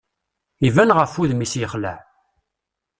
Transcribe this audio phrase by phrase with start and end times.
[0.67, 1.97] Iban ɣef wudem-is yexleɛ.